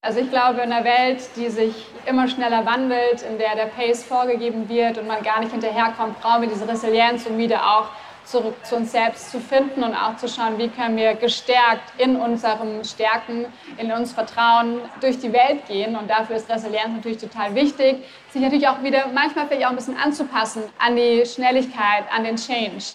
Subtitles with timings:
[0.00, 1.74] Also ich glaube, in einer Welt, die sich
[2.06, 6.42] immer schneller wandelt, in der der Pace vorgegeben wird und man gar nicht hinterherkommt, brauchen
[6.42, 7.88] wir diese Resilienz, um wieder auch
[8.24, 12.14] zurück zu uns selbst zu finden und auch zu schauen, wie können wir gestärkt in
[12.16, 15.96] unserem Stärken, in uns Vertrauen durch die Welt gehen.
[15.96, 19.76] Und dafür ist Resilienz natürlich total wichtig, sich natürlich auch wieder manchmal vielleicht auch ein
[19.76, 22.94] bisschen anzupassen an die Schnelligkeit, an den Change.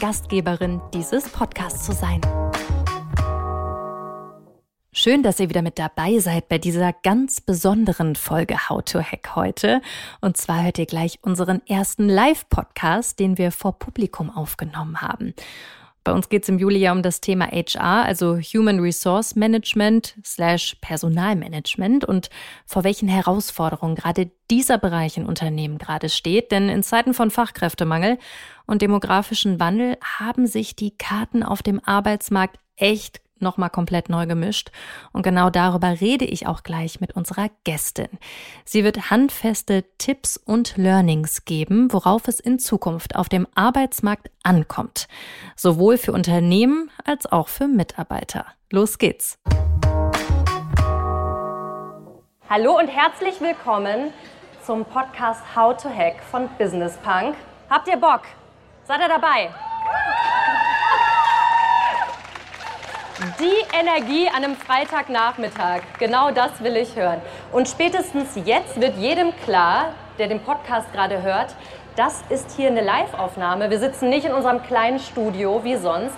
[0.00, 2.22] Gastgeberin dieses Podcasts zu sein.
[4.92, 9.36] Schön, dass ihr wieder mit dabei seid bei dieser ganz besonderen Folge How to Hack
[9.36, 9.82] heute.
[10.22, 15.34] Und zwar hört ihr gleich unseren ersten Live-Podcast, den wir vor Publikum aufgenommen haben.
[16.02, 20.16] Bei uns geht es im Juli ja um das Thema HR, also Human Resource Management
[20.24, 22.30] slash Personalmanagement und
[22.64, 26.52] vor welchen Herausforderungen gerade dieser Bereich in Unternehmen gerade steht.
[26.52, 28.18] Denn in Zeiten von Fachkräftemangel
[28.66, 34.70] und demografischen Wandel haben sich die Karten auf dem Arbeitsmarkt echt nochmal komplett neu gemischt.
[35.12, 38.08] Und genau darüber rede ich auch gleich mit unserer Gästin.
[38.64, 45.08] Sie wird handfeste Tipps und Learnings geben, worauf es in Zukunft auf dem Arbeitsmarkt ankommt.
[45.56, 48.46] Sowohl für Unternehmen als auch für Mitarbeiter.
[48.70, 49.38] Los geht's.
[52.48, 54.12] Hallo und herzlich willkommen
[54.64, 57.36] zum Podcast How to Hack von Business Punk.
[57.68, 58.22] Habt ihr Bock?
[58.84, 59.50] Seid ihr dabei?
[63.20, 67.20] Die Energie an einem Freitagnachmittag, genau das will ich hören.
[67.52, 71.54] Und spätestens jetzt wird jedem klar, der den Podcast gerade hört,
[71.96, 73.68] das ist hier eine Live-Aufnahme.
[73.68, 76.14] Wir sitzen nicht in unserem kleinen Studio wie sonst,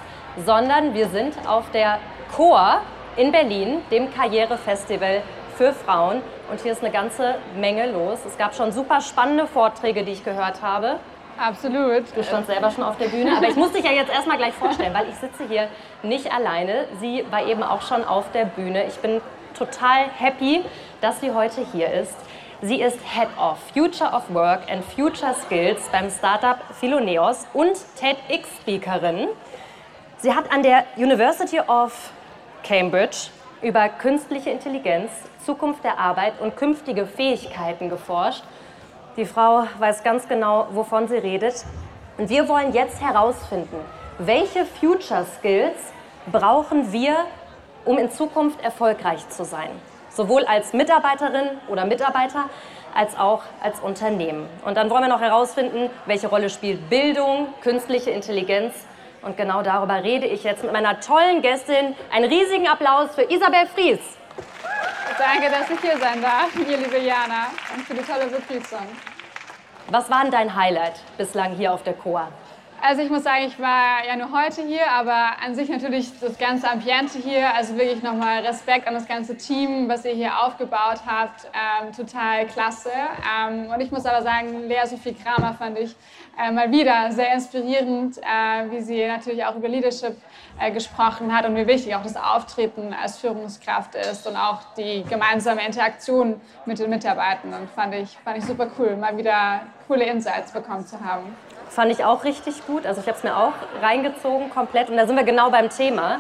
[0.47, 1.99] sondern wir sind auf der
[2.37, 2.83] Chor
[3.17, 5.23] in Berlin, dem Karrierefestival
[5.57, 6.23] für Frauen.
[6.53, 8.21] Und hier ist eine ganze Menge los.
[8.25, 11.01] Es gab schon super spannende Vorträge, die ich gehört habe.
[11.43, 12.05] Absolut.
[12.15, 14.55] Du standst selber schon auf der Bühne, aber ich muss dich ja jetzt erstmal gleich
[14.55, 15.67] vorstellen, weil ich sitze hier
[16.05, 16.87] nicht alleine.
[17.01, 18.85] Sie war eben auch schon auf der Bühne.
[18.87, 19.21] Ich bin
[19.59, 20.63] total happy,
[21.01, 22.15] dass sie heute hier ist.
[22.61, 29.27] Sie ist Head of Future of Work and Future Skills beim Startup Philoneos und TEDx-Speakerin.
[30.19, 32.13] Sie hat an der University of
[32.63, 33.31] Cambridge
[33.63, 35.11] über künstliche Intelligenz,
[35.45, 38.45] Zukunft der Arbeit und künftige Fähigkeiten geforscht
[39.17, 41.65] die Frau weiß ganz genau, wovon sie redet.
[42.19, 43.77] Und wir wollen jetzt herausfinden,
[44.19, 45.77] welche Future Skills
[46.31, 47.17] brauchen wir,
[47.85, 49.71] um in Zukunft erfolgreich zu sein.
[50.11, 52.45] Sowohl als Mitarbeiterin oder Mitarbeiter
[52.95, 54.47] als auch als Unternehmen.
[54.65, 58.75] Und dann wollen wir noch herausfinden, welche Rolle spielt Bildung, künstliche Intelligenz.
[59.23, 61.95] Und genau darüber rede ich jetzt mit meiner tollen Gästin.
[62.13, 64.01] Einen riesigen Applaus für Isabel Fries.
[65.19, 68.87] Danke, dass ich hier sein darf, ihr liebe Jana, und für die tolle Begrüßung.
[69.91, 72.29] Was war denn dein Highlight bislang hier auf der Chor?
[72.85, 76.37] Also ich muss sagen, ich war ja nur heute hier, aber an sich natürlich das
[76.37, 81.01] ganze Ambiente hier, also wirklich nochmal Respekt an das ganze Team, was ihr hier aufgebaut
[81.07, 82.91] habt, ähm, total klasse.
[82.91, 85.95] Ähm, und ich muss aber sagen, Lea Sophie Kramer fand ich
[86.37, 90.17] äh, mal wieder sehr inspirierend, äh, wie sie natürlich auch über Leadership
[90.71, 95.65] gesprochen hat und wie wichtig auch das Auftreten als Führungskraft ist und auch die gemeinsame
[95.67, 97.55] Interaktion mit den Mitarbeitern.
[97.55, 101.35] Und fand ich, fand ich super cool, mal wieder coole Insights bekommen zu haben.
[101.69, 102.87] Fand ich auch richtig gut.
[102.87, 104.91] Also ich habe es mir auch reingezogen komplett.
[104.91, 106.19] Und da sind wir genau beim Thema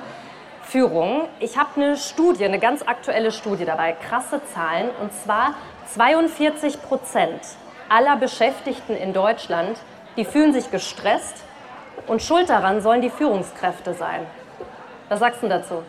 [0.63, 1.29] Führung.
[1.41, 4.89] Ich habe eine Studie, eine ganz aktuelle Studie dabei, krasse Zahlen.
[5.01, 5.55] Und zwar
[5.95, 7.41] 42 Prozent
[7.89, 9.79] aller Beschäftigten in Deutschland,
[10.17, 11.45] die fühlen sich gestresst.
[12.07, 14.27] Und schuld daran sollen die Führungskräfte sein.
[15.09, 15.83] Was sagst du dazu?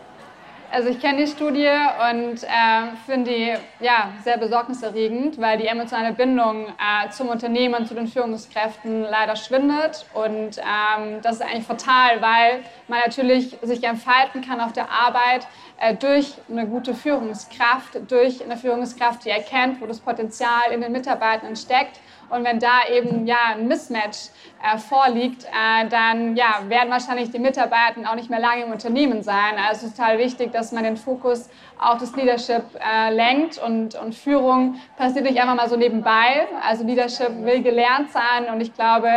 [0.74, 1.70] Also ich kenne die Studie
[2.10, 7.94] und äh, finde die ja, sehr besorgniserregend, weil die emotionale Bindung äh, zum Unternehmen zu
[7.94, 10.04] den Führungskräften leider schwindet.
[10.14, 15.46] Und ähm, das ist eigentlich fatal, weil man natürlich sich entfalten kann auf der Arbeit
[15.78, 20.90] äh, durch eine gute Führungskraft, durch eine Führungskraft, die erkennt, wo das Potenzial in den
[20.90, 24.30] Mitarbeitern steckt und wenn da eben ja ein Mismatch
[24.62, 29.22] äh, vorliegt, äh, dann ja, werden wahrscheinlich die Mitarbeiter auch nicht mehr lange im Unternehmen
[29.22, 29.56] sein.
[29.58, 31.48] Also es ist total wichtig, dass man den Fokus
[31.78, 36.48] auf das Leadership äh, lenkt und, und Führung passiert nicht einfach mal so nebenbei.
[36.66, 39.08] Also Leadership will gelernt sein und ich glaube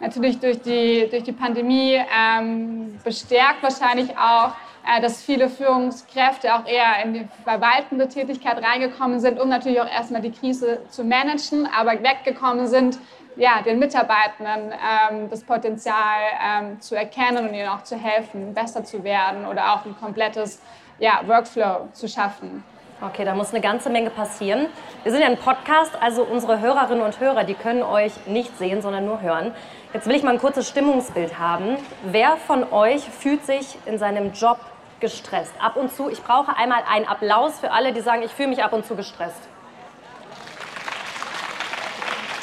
[0.00, 4.52] natürlich durch die, durch die Pandemie ähm, bestärkt wahrscheinlich auch
[5.00, 10.22] dass viele Führungskräfte auch eher in die verwaltende Tätigkeit reingekommen sind, um natürlich auch erstmal
[10.22, 12.98] die Krise zu managen, aber weggekommen sind,
[13.36, 18.84] ja, den Mitarbeitenden ähm, das Potenzial ähm, zu erkennen und ihnen auch zu helfen, besser
[18.84, 20.62] zu werden oder auch ein komplettes
[20.98, 22.64] ja, Workflow zu schaffen.
[23.02, 24.68] Okay, da muss eine ganze Menge passieren.
[25.02, 28.80] Wir sind ja ein Podcast, also unsere Hörerinnen und Hörer, die können euch nicht sehen,
[28.80, 29.52] sondern nur hören.
[29.92, 31.76] Jetzt will ich mal ein kurzes Stimmungsbild haben.
[32.04, 34.58] Wer von euch fühlt sich in seinem Job
[35.00, 35.52] gestresst?
[35.60, 38.62] Ab und zu, ich brauche einmal einen Applaus für alle, die sagen, ich fühle mich
[38.62, 39.40] ab und zu gestresst.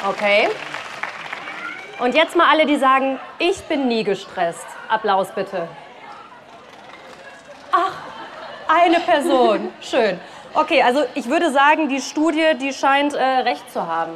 [0.08, 0.48] Okay.
[1.98, 4.66] Und jetzt mal alle, die sagen, ich bin nie gestresst.
[4.88, 5.68] Applaus bitte.
[7.72, 7.92] Ach,
[8.68, 9.72] eine Person.
[9.80, 10.20] Schön.
[10.52, 14.12] Okay, also ich würde sagen, die Studie, die scheint äh, recht zu haben.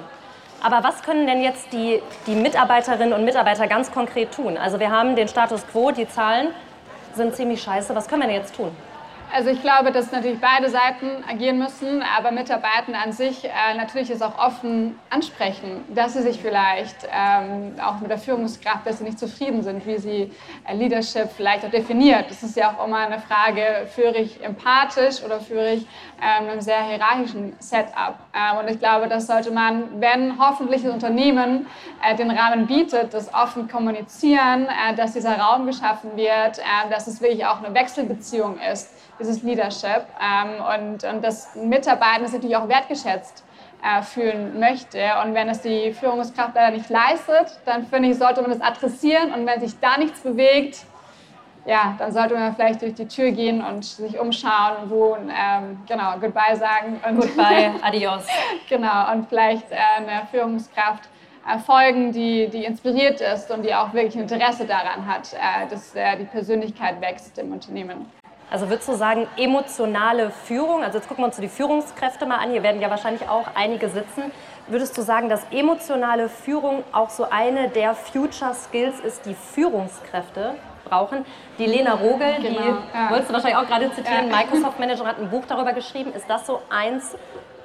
[0.62, 4.56] Aber was können denn jetzt die, die Mitarbeiterinnen und Mitarbeiter ganz konkret tun?
[4.56, 6.48] Also wir haben den Status quo, die Zahlen
[7.14, 7.94] sind ziemlich scheiße.
[7.94, 8.70] Was können wir denn jetzt tun?
[9.30, 14.08] Also ich glaube, dass natürlich beide Seiten agieren müssen, aber Mitarbeitende an sich äh, natürlich
[14.08, 19.04] es auch offen ansprechen, dass sie sich vielleicht ähm, auch mit der Führungskraft, dass sie
[19.04, 20.32] nicht zufrieden sind, wie sie
[20.66, 22.30] äh, Leadership vielleicht auch definiert.
[22.30, 25.86] Das ist ja auch immer eine Frage, führe ich empathisch oder führe ich
[26.22, 28.14] ähm, einem sehr hierarchischen Setup.
[28.34, 31.66] Ähm, und ich glaube, das sollte man, wenn hoffentlich das Unternehmen
[32.02, 37.06] äh, den Rahmen bietet, das offen kommunizieren, äh, dass dieser Raum geschaffen wird, äh, dass
[37.06, 42.56] es wirklich auch eine Wechselbeziehung ist dieses Leadership ähm, und, und das Mitarbeiter ist natürlich
[42.56, 43.44] auch wertgeschätzt
[43.82, 44.98] äh, fühlen möchte.
[45.24, 49.32] Und wenn es die Führungskraft leider nicht leistet, dann finde ich, sollte man das adressieren
[49.32, 50.84] und wenn sich da nichts bewegt,
[51.66, 56.18] ja, dann sollte man vielleicht durch die Tür gehen und sich umschauen, wo, ähm, genau,
[56.18, 56.98] Goodbye sagen.
[57.06, 58.26] Und Goodbye, adios.
[58.68, 61.08] genau, und vielleicht äh, eine Führungskraft
[61.46, 65.94] äh, folgen, die, die inspiriert ist und die auch wirklich Interesse daran hat, äh, dass
[65.94, 68.06] äh, die Persönlichkeit wächst im Unternehmen.
[68.50, 72.50] Also würdest du sagen, emotionale Führung, also jetzt gucken wir uns die Führungskräfte mal an,
[72.50, 74.32] hier werden ja wahrscheinlich auch einige sitzen.
[74.68, 80.54] Würdest du sagen, dass emotionale Führung auch so eine der Future Skills ist, die Führungskräfte
[80.88, 81.26] brauchen?
[81.58, 83.10] Die Lena Rogel, genau, die ja.
[83.10, 84.36] wolltest du wahrscheinlich auch gerade zitieren, ja.
[84.36, 86.12] Microsoft Manager hat ein Buch darüber geschrieben.
[86.14, 87.16] Ist das so eins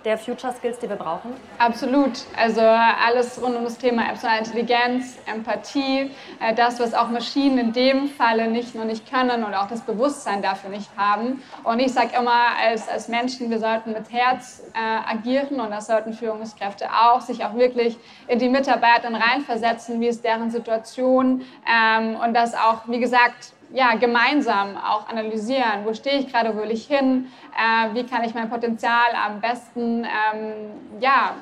[0.06, 1.34] der Future Skills, die wir brauchen?
[1.58, 2.12] Absolut.
[2.36, 7.74] Also alles rund um das Thema emotionale Intelligenz, Empathie, äh, das, was auch Maschinen in
[7.74, 11.42] dem Falle nicht nur nicht können und auch das Bewusstsein dafür nicht haben.
[11.64, 15.88] Und ich sage immer, als, als Menschen, wir sollten mit Herz äh, agieren und das
[15.88, 17.98] sollten Führungskräfte auch, sich auch wirklich
[18.28, 23.96] in die Mitarbeiter reinversetzen, wie ist deren Situation ähm, und das auch, wie gesagt, ja,
[23.96, 27.28] gemeinsam auch analysieren, wo stehe ich gerade, wo will ich hin,
[27.58, 31.34] äh, wie kann ich mein Potenzial am besten ähm, ja,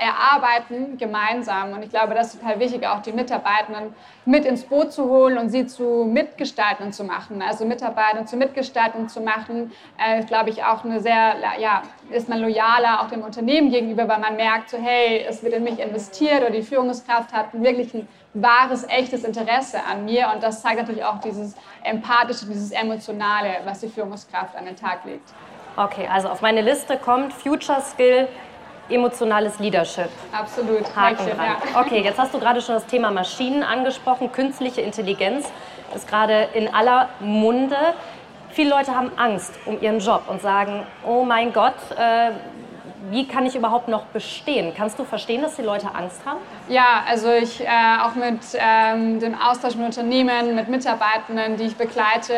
[0.00, 1.72] erarbeiten, gemeinsam.
[1.72, 3.94] Und ich glaube, das ist total wichtig, auch die Mitarbeitenden
[4.24, 7.42] mit ins Boot zu holen und sie zu Mitgestaltern zu machen.
[7.42, 12.38] Also Mitarbeiter zu Mitgestaltern zu machen, äh, glaube ich, auch eine sehr, ja, ist man
[12.40, 16.40] loyaler auch dem Unternehmen gegenüber, weil man merkt, so, hey, es wird in mich investiert
[16.40, 20.30] oder die Führungskraft hat wirklich ein wahres, echtes Interesse an mir.
[20.34, 25.04] Und das zeigt natürlich auch dieses Empathische, dieses Emotionale, was die Führungskraft an den Tag
[25.04, 25.32] legt.
[25.76, 28.28] Okay, also auf meine Liste kommt Future Skill,
[28.88, 30.08] emotionales Leadership.
[30.32, 30.84] Absolut.
[30.94, 31.36] Haken dran.
[31.38, 31.56] Ja.
[31.80, 34.32] Okay, jetzt hast du gerade schon das Thema Maschinen angesprochen.
[34.32, 35.50] Künstliche Intelligenz
[35.94, 37.76] ist gerade in aller Munde.
[38.50, 42.32] Viele Leute haben Angst um ihren Job und sagen, oh mein Gott, äh,
[43.10, 44.72] wie kann ich überhaupt noch bestehen?
[44.76, 46.40] Kannst du verstehen, dass die Leute Angst haben?
[46.68, 47.66] Ja, also ich äh,
[48.02, 52.34] auch mit ähm, dem Austausch mit Unternehmen, mit Mitarbeitenden, die ich begleite,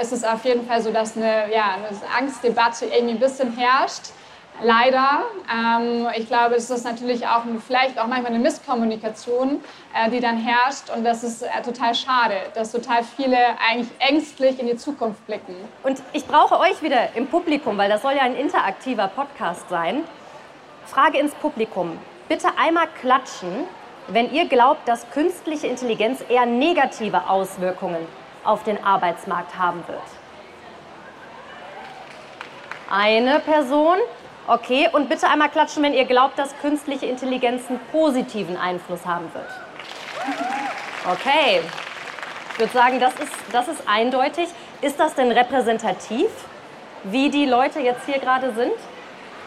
[0.00, 4.12] ist es auf jeden Fall so, dass eine, ja, eine Angstdebatte irgendwie ein bisschen herrscht.
[4.62, 5.22] Leider.
[5.50, 9.60] Ähm, ich glaube, es ist natürlich auch vielleicht auch manchmal eine Misskommunikation,
[9.94, 10.90] äh, die dann herrscht.
[10.94, 15.54] Und das ist äh, total schade, dass total viele eigentlich ängstlich in die Zukunft blicken.
[15.82, 20.04] Und ich brauche euch wieder im Publikum, weil das soll ja ein interaktiver Podcast sein.
[20.86, 21.98] Frage ins Publikum.
[22.28, 23.64] Bitte einmal klatschen,
[24.08, 28.06] wenn ihr glaubt, dass künstliche Intelligenz eher negative Auswirkungen
[28.44, 30.00] auf den Arbeitsmarkt haben wird.
[32.90, 33.98] Eine Person,
[34.46, 39.32] Okay, und bitte einmal klatschen, wenn ihr glaubt, dass künstliche Intelligenz einen positiven Einfluss haben
[39.32, 39.48] wird.
[41.10, 41.60] Okay,
[42.52, 44.48] ich würde sagen, das ist, das ist eindeutig.
[44.82, 46.28] Ist das denn repräsentativ,
[47.04, 48.72] wie die Leute jetzt hier gerade sind?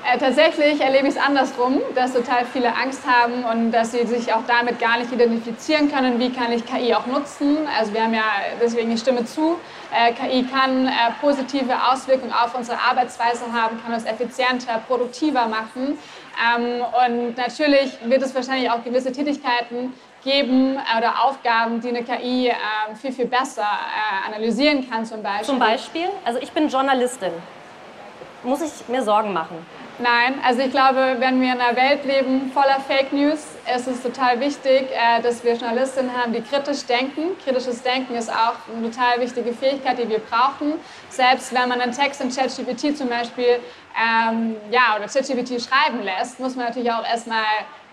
[0.06, 4.34] Äh, tatsächlich erlebe ich es andersrum, dass total viele Angst haben und dass sie sich
[4.34, 7.60] auch damit gar nicht identifizieren können, wie kann ich KI auch nutzen.
[7.78, 8.26] Also wir haben ja
[8.62, 9.58] deswegen die Stimme zu.
[9.94, 10.92] Äh, KI kann äh,
[11.22, 15.98] positive Auswirkungen auf unsere Arbeitsweise haben, kann uns effizienter, produktiver machen.
[16.58, 19.94] Ähm, und natürlich wird es wahrscheinlich auch gewisse Tätigkeiten
[20.26, 22.54] geben oder Aufgaben, die eine KI äh,
[23.02, 25.46] viel, viel besser äh, analysieren kann zum Beispiel.
[25.46, 26.10] Zum Beispiel?
[26.26, 27.32] Also ich bin Journalistin.
[28.44, 29.66] Muss ich mir Sorgen machen?
[30.00, 33.46] Nein, also ich glaube, wenn wir in einer Welt leben voller Fake News,
[33.76, 37.38] ist es total wichtig, äh, dass wir Journalistinnen haben, die kritisch denken.
[37.44, 40.74] Kritisches Denken ist auch eine total wichtige Fähigkeit, die wir brauchen.
[41.10, 43.60] Selbst wenn man einen Text in ChatGPT zum Beispiel
[43.96, 47.46] ähm, ja, oder ChatGPT schreiben lässt, muss man natürlich auch erstmal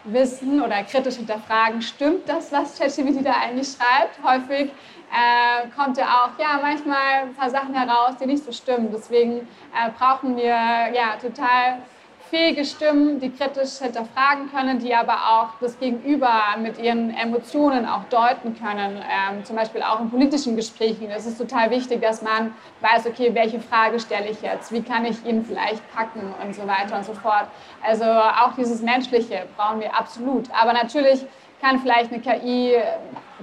[0.05, 4.19] wissen oder kritisch hinterfragen, stimmt das, was ChatGPT da eigentlich schreibt?
[4.25, 4.71] Häufig
[5.13, 8.91] äh, kommt ja auch ja, manchmal ein paar Sachen heraus, die nicht so stimmen.
[8.93, 9.39] Deswegen
[9.75, 11.83] äh, brauchen wir ja, total
[12.31, 16.31] fähige Stimmen, die kritisch hinterfragen können, die aber auch das Gegenüber
[16.63, 19.03] mit ihren Emotionen auch deuten können.
[19.03, 21.11] Ähm, zum Beispiel auch in politischen Gesprächen.
[21.11, 24.71] Es ist total wichtig, dass man weiß, okay, welche Frage stelle ich jetzt?
[24.71, 27.49] Wie kann ich ihn vielleicht packen und so weiter und so fort.
[27.83, 30.49] Also auch dieses Menschliche brauchen wir absolut.
[30.53, 31.27] Aber natürlich
[31.61, 32.77] kann vielleicht eine KI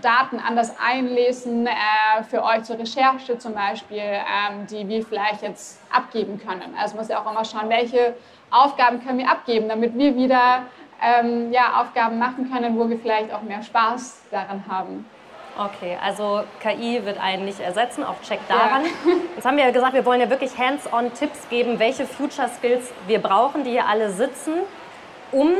[0.01, 5.81] Daten anders einlesen äh, für euch zur Recherche zum Beispiel, ähm, die wir vielleicht jetzt
[5.91, 6.75] abgeben können.
[6.79, 8.15] Also muss ja auch immer schauen, welche
[8.51, 10.63] Aufgaben können wir abgeben, damit wir wieder
[11.01, 15.05] ähm, ja, Aufgaben machen können, wo wir vielleicht auch mehr Spaß daran haben.
[15.57, 18.83] Okay, also KI wird einen nicht ersetzen, auch check daran.
[18.85, 19.11] Ja.
[19.35, 22.91] Jetzt haben wir ja gesagt, wir wollen ja wirklich hands-on Tipps geben, welche Future Skills
[23.07, 24.53] wir brauchen, die hier alle sitzen,
[25.31, 25.53] um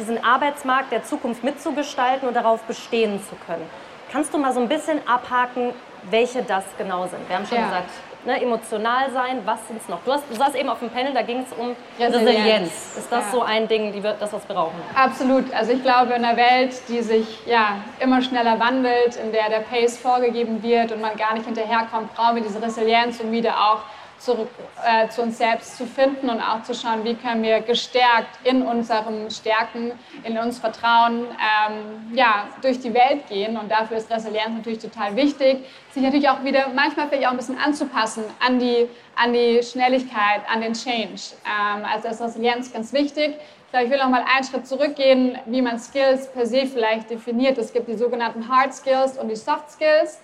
[0.00, 3.68] diesen Arbeitsmarkt der Zukunft mitzugestalten und darauf bestehen zu können.
[4.10, 5.72] Kannst du mal so ein bisschen abhaken,
[6.10, 7.28] welche das genau sind?
[7.28, 7.64] Wir haben schon ja.
[7.64, 7.90] gesagt,
[8.24, 10.00] ne, emotional sein, was sind es noch?
[10.04, 12.28] Du, hast, du saßt eben auf dem Panel, da ging es um Resilienz.
[12.28, 12.96] Resilienz.
[12.96, 13.30] Ist das ja.
[13.30, 14.80] so ein Ding, die wir, das, was wir brauchen?
[14.94, 15.52] Absolut.
[15.52, 19.60] Also ich glaube, in einer Welt, die sich ja, immer schneller wandelt, in der der
[19.60, 23.80] Pace vorgegeben wird und man gar nicht hinterherkommt, brauchen wir diese Resilienz, um wieder auch
[24.20, 24.50] zurück
[24.86, 28.62] äh, zu uns selbst zu finden und auch zu schauen, wie können wir gestärkt in
[28.62, 29.92] unseren Stärken,
[30.24, 33.56] in uns Vertrauen ähm, ja, durch die Welt gehen.
[33.56, 37.38] Und dafür ist Resilienz natürlich total wichtig, sich natürlich auch wieder manchmal vielleicht auch ein
[37.38, 41.20] bisschen anzupassen an die, an die Schnelligkeit, an den Change.
[41.46, 43.36] Ähm, also ist Resilienz ganz wichtig.
[43.72, 47.56] Ich will noch mal einen Schritt zurückgehen, wie man Skills per se vielleicht definiert.
[47.56, 50.20] Es gibt die sogenannten Hard Skills und die Soft Skills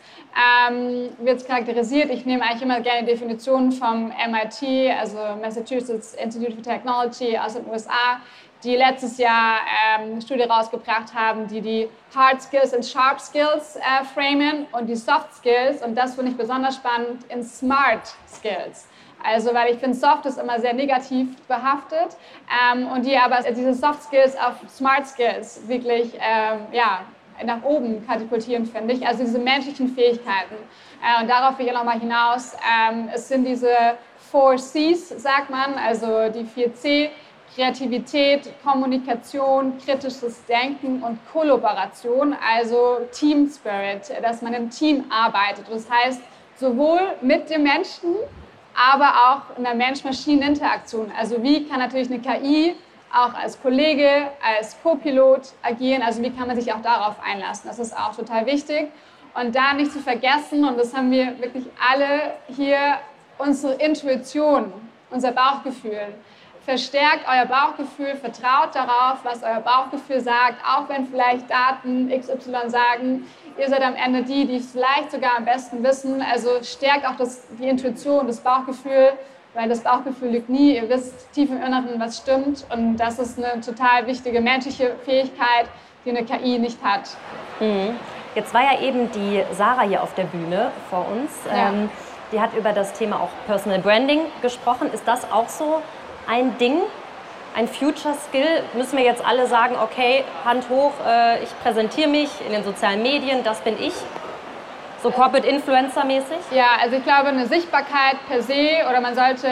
[0.69, 2.11] ähm, wird es charakterisiert.
[2.11, 7.69] Ich nehme eigentlich immer gerne Definitionen vom MIT, also Massachusetts Institute for Technology aus den
[7.69, 8.21] USA,
[8.65, 9.61] die letztes Jahr
[9.95, 14.88] ähm, eine Studie rausgebracht haben, die die Hard Skills und Sharp Skills äh, framen und
[14.88, 18.88] die Soft Skills, und das finde ich besonders spannend, in Smart Skills.
[19.23, 22.17] Also, weil ich finde, Soft ist immer sehr negativ behaftet
[22.73, 27.01] ähm, und die aber diese Soft Skills auf Smart Skills wirklich ähm, ja,
[27.45, 29.07] nach oben katapultieren, finde ich.
[29.07, 30.55] Also diese menschlichen Fähigkeiten.
[31.03, 32.55] Äh, und darauf will ich nochmal hinaus.
[32.55, 33.75] Ähm, es sind diese
[34.31, 37.11] Four Cs, sagt man, also die vier C.
[37.55, 45.65] Kreativität, Kommunikation, kritisches Denken und Kollaboration, also Team Spirit, dass man im Team arbeitet.
[45.71, 46.21] Das heißt,
[46.57, 48.15] sowohl mit dem Menschen,
[48.76, 51.12] aber auch in der Mensch-Maschinen-Interaktion.
[51.18, 52.76] Also wie kann natürlich eine KI
[53.12, 56.02] auch als Kollege, als Co-Pilot agieren.
[56.02, 57.68] Also wie kann man sich auch darauf einlassen?
[57.68, 58.88] Das ist auch total wichtig.
[59.35, 62.99] Und da nicht zu vergessen, und das haben wir wirklich alle hier,
[63.38, 64.73] unsere Intuition,
[65.11, 66.14] unser Bauchgefühl.
[66.64, 73.26] Verstärkt euer Bauchgefühl, vertraut darauf, was euer Bauchgefühl sagt, auch wenn vielleicht Daten XY sagen,
[73.59, 76.23] ihr seid am Ende die, die es vielleicht sogar am besten wissen.
[76.23, 79.13] Also stärkt auch das, die Intuition, das Bauchgefühl,
[79.55, 80.77] weil das Bauchgefühl liegt nie.
[80.77, 82.67] Ihr wisst tief im Inneren, was stimmt.
[82.73, 85.67] Und das ist eine total wichtige menschliche Fähigkeit,
[86.05, 87.09] die eine KI nicht hat.
[87.61, 87.97] Mhm.
[88.35, 91.31] Jetzt war ja eben die Sarah hier auf der Bühne vor uns.
[91.47, 91.71] Ja.
[91.71, 91.89] Ähm,
[92.33, 94.93] die hat über das Thema auch Personal Branding gesprochen.
[94.93, 95.81] Ist das auch so
[96.29, 96.81] ein Ding,
[97.57, 98.63] ein Future Skill?
[98.75, 103.03] Müssen wir jetzt alle sagen, okay, Hand hoch, äh, ich präsentiere mich in den sozialen
[103.03, 103.95] Medien, das bin ich?
[105.03, 106.39] So Corporate Influencer mäßig?
[106.51, 109.49] Ja, also ich glaube, eine Sichtbarkeit per se oder man sollte,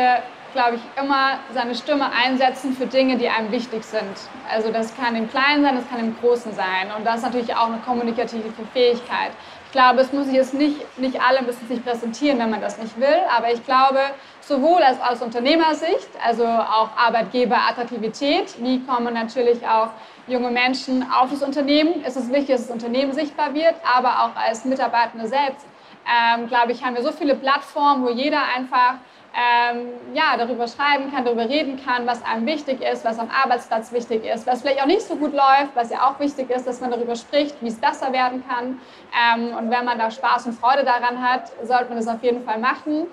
[0.53, 4.17] glaube ich, immer seine Stimme einsetzen für Dinge, die einem wichtig sind.
[4.51, 6.93] Also das kann im Kleinen sein, das kann im Großen sein.
[6.97, 9.33] Und das ist natürlich auch eine kommunikative Fähigkeit.
[9.75, 12.79] Ich glaube, es muss sich jetzt nicht, nicht alle müssen sich präsentieren, wenn man das
[12.79, 13.99] nicht will, aber ich glaube,
[14.41, 19.89] sowohl als aus Unternehmersicht, also auch Arbeitgeberattraktivität, wie kommen natürlich auch
[20.29, 22.05] junge Menschen auf das Unternehmen.
[22.07, 25.67] Es ist wichtig, dass das Unternehmen sichtbar wird, aber auch als Mitarbeitende selbst,
[26.07, 28.99] ähm, glaube ich, haben wir so viele Plattformen, wo jeder einfach
[29.35, 33.93] ähm, ja, darüber schreiben kann, darüber reden kann, was einem wichtig ist, was am Arbeitsplatz
[33.93, 36.81] wichtig ist, was vielleicht auch nicht so gut läuft, was ja auch wichtig ist, dass
[36.81, 38.81] man darüber spricht, wie es besser werden kann.
[39.13, 42.45] Ähm, und wenn man da Spaß und Freude daran hat, sollte man das auf jeden
[42.45, 43.09] Fall machen.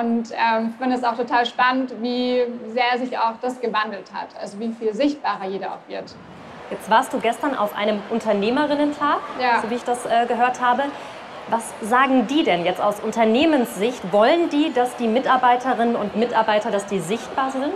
[0.00, 4.28] Und ähm, ich finde es auch total spannend, wie sehr sich auch das gewandelt hat,
[4.40, 6.14] also wie viel sichtbarer jeder auch wird.
[6.70, 9.60] Jetzt warst du gestern auf einem Unternehmerinnentag, ja.
[9.62, 10.84] so wie ich das äh, gehört habe.
[11.50, 14.12] Was sagen die denn jetzt aus Unternehmenssicht?
[14.12, 17.72] Wollen die, dass die Mitarbeiterinnen und Mitarbeiter, dass die sichtbar sind?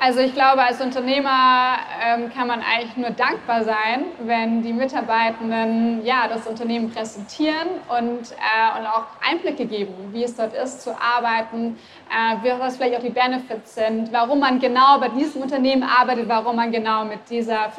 [0.00, 6.04] Also ich glaube, als Unternehmer ähm, kann man eigentlich nur dankbar sein, wenn die Mitarbeitenden
[6.04, 10.90] ja, das Unternehmen präsentieren und, äh, und auch Einblicke geben, wie es dort ist zu
[10.90, 11.78] arbeiten,
[12.10, 16.56] äh, was vielleicht auch die Benefits sind, warum man genau bei diesem Unternehmen arbeitet, warum
[16.56, 17.70] man genau mit dieser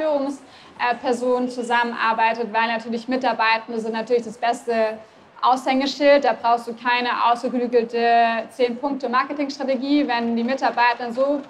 [0.79, 4.97] Führungsperson zusammenarbeitet, weil natürlich Mitarbeitende sind natürlich das beste
[5.41, 7.97] Aushängeschild, da brauchst du keine ausgeklügelte
[8.57, 10.07] 10-Punkte-Marketingstrategie.
[10.07, 11.41] Wenn die Mitarbeiter so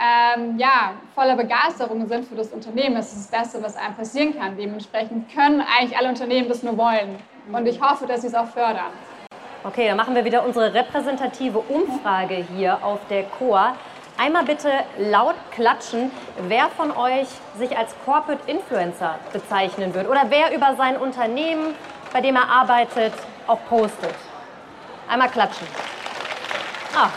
[0.00, 4.56] ähm, ja, voller Begeisterung sind für das Unternehmen, ist das Beste, was einem passieren kann.
[4.56, 7.16] Dementsprechend können eigentlich alle Unternehmen das nur wollen.
[7.52, 8.90] Und ich hoffe, dass sie es auch fördern.
[9.62, 13.76] Okay, dann machen wir wieder unsere repräsentative Umfrage hier auf der Chor.
[14.16, 16.12] Einmal bitte laut klatschen,
[16.46, 17.26] wer von euch
[17.58, 21.74] sich als Corporate Influencer bezeichnen würde oder wer über sein Unternehmen,
[22.12, 23.12] bei dem er arbeitet,
[23.48, 24.14] auch postet.
[25.08, 25.66] Einmal klatschen.
[26.96, 27.10] Ach,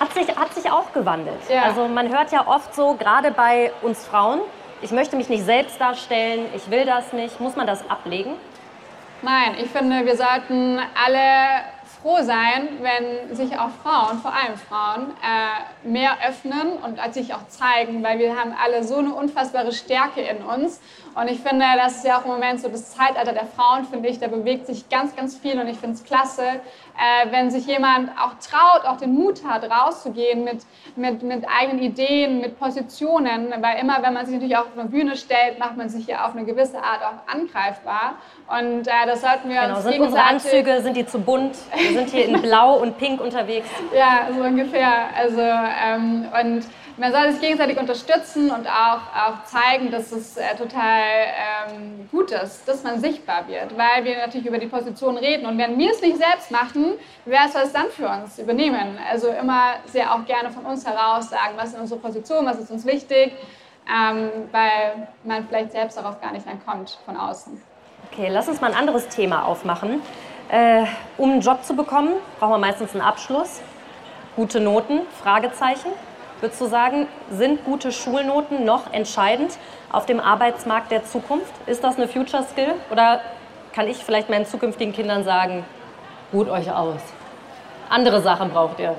[0.00, 1.40] hat sich, hat sich auch gewandelt.
[1.48, 1.62] Ja.
[1.62, 4.40] Also man hört ja oft so, gerade bei uns Frauen,
[4.82, 7.40] ich möchte mich nicht selbst darstellen, ich will das nicht.
[7.40, 8.34] Muss man das ablegen?
[9.22, 11.64] Nein, ich finde, wir sollten alle
[12.06, 17.48] froh sein, wenn sich auch Frauen, vor allem Frauen, äh, mehr öffnen und sich auch
[17.48, 20.80] zeigen, weil wir haben alle so eine unfassbare Stärke in uns.
[21.16, 24.08] Und ich finde, das ist ja auch im Moment so das Zeitalter der Frauen, finde
[24.08, 26.60] ich, da bewegt sich ganz, ganz viel und ich finde es klasse,
[26.96, 30.62] äh, wenn sich jemand auch traut, auch den Mut hat, rauszugehen mit,
[30.96, 34.88] mit, mit eigenen Ideen, mit Positionen, weil immer, wenn man sich natürlich auch auf eine
[34.88, 38.16] Bühne stellt, macht man sich ja auf eine gewisse Art auch angreifbar.
[38.48, 41.56] Und äh, das sollten wir genau, uns sind unsere Anzüge, sind die zu bunt?
[41.76, 43.68] Wir sind hier in Blau und Pink unterwegs.
[43.94, 45.08] Ja, so ungefähr.
[45.16, 46.64] Also, ähm, und
[46.98, 51.02] man soll sich gegenseitig unterstützen und auch, auch zeigen, dass es äh, total
[51.68, 55.46] ähm, gut ist, dass man sichtbar wird, weil wir natürlich über die Position reden.
[55.46, 58.98] Und wenn wir es nicht selbst machen, wer soll es dann für uns übernehmen?
[59.10, 62.70] Also immer sehr auch gerne von uns heraus sagen, was ist unsere Position, was ist
[62.70, 63.32] uns wichtig,
[63.88, 67.60] ähm, weil man vielleicht selbst darauf gar nicht kommt von außen.
[68.10, 70.00] Okay, lass uns mal ein anderes Thema aufmachen.
[70.48, 70.84] Äh,
[71.18, 73.60] um einen Job zu bekommen, braucht man meistens einen Abschluss,
[74.36, 75.90] gute Noten, Fragezeichen.
[76.40, 79.52] Würdest du sagen, sind gute Schulnoten noch entscheidend
[79.90, 81.52] auf dem Arbeitsmarkt der Zukunft?
[81.66, 82.74] Ist das eine Future Skill?
[82.90, 83.20] Oder
[83.72, 85.64] kann ich vielleicht meinen zukünftigen Kindern sagen,
[86.34, 87.00] ruht euch aus?
[87.88, 88.94] Andere Sachen braucht ihr.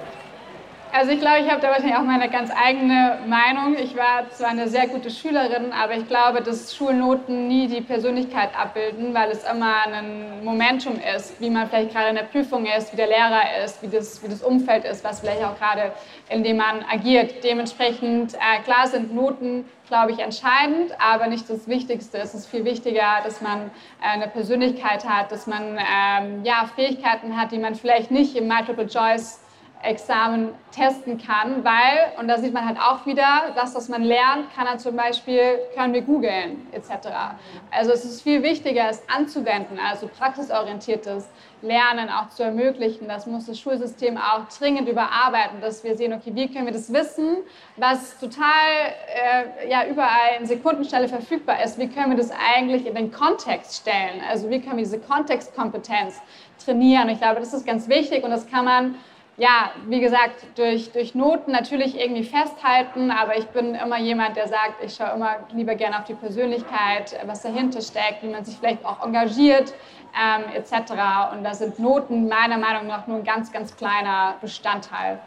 [0.97, 3.75] Also ich glaube, ich habe da wahrscheinlich auch meine ganz eigene Meinung.
[3.77, 8.49] Ich war zwar eine sehr gute Schülerin, aber ich glaube, dass Schulnoten nie die Persönlichkeit
[8.59, 12.93] abbilden, weil es immer ein Momentum ist, wie man vielleicht gerade in der Prüfung ist,
[12.93, 15.91] wie der Lehrer ist, wie das, wie das Umfeld ist, was vielleicht auch gerade,
[16.29, 17.43] in dem man agiert.
[17.43, 22.17] Dementsprechend, äh, klar sind Noten, glaube ich, entscheidend, aber nicht das Wichtigste.
[22.17, 23.69] Es ist viel wichtiger, dass man
[24.01, 28.47] äh, eine Persönlichkeit hat, dass man ähm, ja, Fähigkeiten hat, die man vielleicht nicht im
[28.47, 29.41] Multiple Choice
[29.83, 34.53] Examen testen kann, weil, und da sieht man halt auch wieder, das, was man lernt,
[34.55, 37.07] kann er zum Beispiel, können wir googeln, etc.
[37.71, 41.29] Also es ist viel wichtiger, es anzuwenden, also praxisorientiertes
[41.61, 43.07] Lernen auch zu ermöglichen.
[43.07, 46.93] Das muss das Schulsystem auch dringend überarbeiten, dass wir sehen, okay, wie können wir das
[46.93, 47.37] Wissen,
[47.77, 48.43] was total
[49.07, 53.81] äh, ja, überall in Sekundenstelle verfügbar ist, wie können wir das eigentlich in den Kontext
[53.81, 54.21] stellen?
[54.29, 56.21] Also wie können wir diese Kontextkompetenz
[56.63, 57.09] trainieren?
[57.09, 58.95] Ich glaube, das ist ganz wichtig und das kann man
[59.37, 64.47] ja, wie gesagt, durch, durch Noten natürlich irgendwie festhalten, aber ich bin immer jemand, der
[64.47, 68.57] sagt, ich schaue immer lieber gerne auf die Persönlichkeit, was dahinter steckt, wie man sich
[68.57, 69.73] vielleicht auch engagiert,
[70.19, 70.91] ähm, etc.
[71.33, 75.19] Und da sind Noten meiner Meinung nach nur ein ganz, ganz kleiner Bestandteil.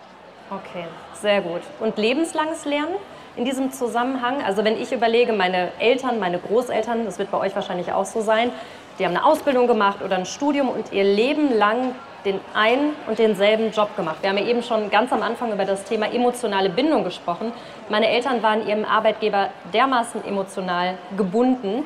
[0.51, 1.63] Okay, sehr gut.
[1.79, 2.97] Und lebenslanges Lernen?
[3.37, 4.43] in diesem Zusammenhang?
[4.45, 8.21] Also wenn ich überlege, meine Eltern, meine Großeltern, das wird bei euch wahrscheinlich auch so
[8.21, 8.51] sein,
[8.99, 13.19] die haben eine Ausbildung gemacht oder ein Studium und ihr Leben lang den einen und
[13.19, 14.17] denselben Job gemacht.
[14.21, 17.53] Wir haben ja eben schon ganz am Anfang über das Thema emotionale Bindung gesprochen.
[17.89, 21.85] Meine Eltern waren ihrem Arbeitgeber dermaßen emotional gebunden.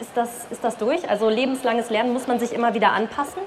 [0.00, 1.08] Ist das, ist das durch?
[1.08, 3.42] Also lebenslanges Lernen, muss man sich immer wieder anpassen?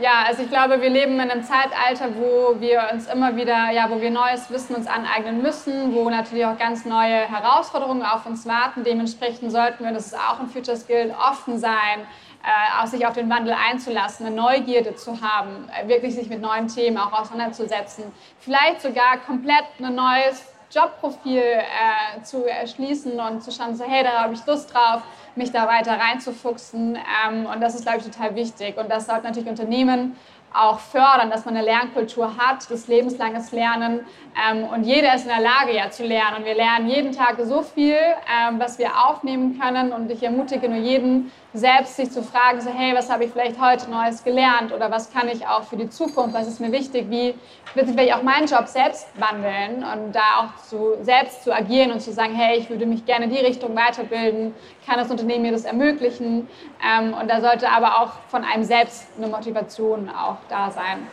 [0.00, 3.90] Ja, also ich glaube, wir leben in einem Zeitalter, wo wir uns immer wieder, ja,
[3.90, 8.46] wo wir neues Wissen uns aneignen müssen, wo natürlich auch ganz neue Herausforderungen auf uns
[8.46, 8.82] warten.
[8.82, 12.06] Dementsprechend sollten wir, das ist auch ein Future Skill, offen sein,
[12.42, 16.68] äh, sich auf den Wandel einzulassen, eine Neugierde zu haben, äh, wirklich sich mit neuen
[16.68, 18.04] Themen auch auseinanderzusetzen,
[18.38, 24.22] vielleicht sogar komplett ein neues Jobprofil äh, zu erschließen und zu schauen, so, hey, da
[24.22, 25.02] habe ich Lust drauf,
[25.34, 26.96] mich da weiter reinzufuchsen.
[27.26, 28.76] Ähm, und das ist, glaube ich, total wichtig.
[28.76, 30.16] Und das sollte natürlich Unternehmen
[30.52, 34.06] auch fördern, dass man eine Lernkultur hat, das lebenslanges Lernen.
[34.50, 36.38] Ähm, und jeder ist in der Lage, ja zu lernen.
[36.38, 39.92] Und wir lernen jeden Tag so viel, ähm, was wir aufnehmen können.
[39.92, 43.60] Und ich ermutige nur jeden, selbst sich zu fragen, so, hey, was habe ich vielleicht
[43.60, 47.06] heute Neues gelernt oder was kann ich auch für die Zukunft, was ist mir wichtig,
[47.10, 47.34] wie
[47.74, 51.90] wird sich vielleicht auch mein Job selbst wandeln und da auch zu, selbst zu agieren
[51.90, 54.54] und zu sagen, hey, ich würde mich gerne in die Richtung weiterbilden,
[54.86, 56.48] kann das Unternehmen mir das ermöglichen
[56.84, 61.06] ähm, und da sollte aber auch von einem selbst eine Motivation auch da sein.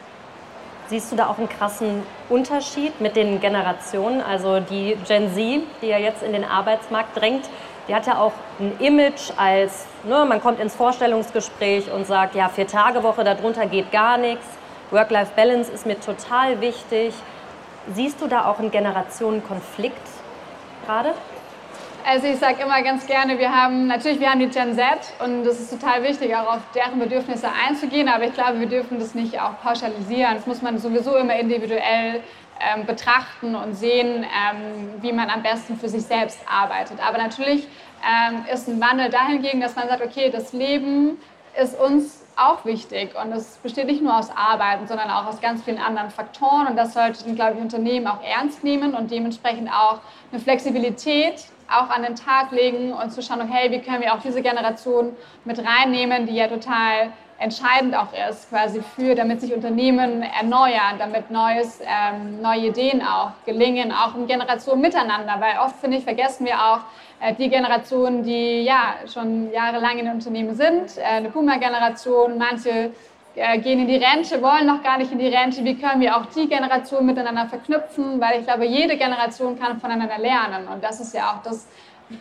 [0.87, 4.21] Siehst du da auch einen krassen Unterschied mit den Generationen?
[4.21, 7.49] Also die Gen Z, die ja jetzt in den Arbeitsmarkt drängt,
[7.87, 12.49] die hat ja auch ein Image als, ne, man kommt ins Vorstellungsgespräch und sagt, ja,
[12.49, 14.45] vier Tage Woche, darunter geht gar nichts.
[14.91, 17.13] Work-Life-Balance ist mir total wichtig.
[17.93, 20.07] Siehst du da auch einen Generationenkonflikt
[20.85, 21.13] gerade?
[22.09, 24.85] Also ich sage immer ganz gerne, wir haben natürlich, wir haben die Gen Z
[25.19, 28.97] und es ist total wichtig, auch auf deren Bedürfnisse einzugehen, aber ich glaube, wir dürfen
[28.97, 30.35] das nicht auch pauschalisieren.
[30.35, 32.21] Das muss man sowieso immer individuell
[32.61, 37.05] ähm, betrachten und sehen, ähm, wie man am besten für sich selbst arbeitet.
[37.05, 37.67] Aber natürlich
[38.01, 41.17] ähm, ist ein Wandel dahingegen, dass man sagt, okay, das Leben
[41.61, 45.61] ist uns auch wichtig und es besteht nicht nur aus Arbeiten, sondern auch aus ganz
[45.61, 49.99] vielen anderen Faktoren und das sollten, glaube ich, Unternehmen auch ernst nehmen und dementsprechend auch
[50.31, 54.21] eine Flexibilität auch an den Tag legen und zu schauen, hey, wie können wir auch
[54.21, 60.23] diese Generation mit reinnehmen, die ja total entscheidend auch ist, quasi für, damit sich Unternehmen
[60.23, 65.97] erneuern, damit neues, ähm, neue Ideen auch gelingen, auch in Generationen miteinander, weil oft, finde
[65.97, 66.79] ich, vergessen wir auch
[67.19, 72.91] äh, die Generationen, die ja schon jahrelang in den Unternehmen sind, äh, eine Boomer-Generation, manche
[73.61, 75.63] gehen in die Rente, wollen noch gar nicht in die Rente.
[75.63, 78.19] Wie können wir auch die Generationen miteinander verknüpfen?
[78.19, 81.67] Weil ich glaube, jede Generation kann voneinander lernen und das ist ja auch das,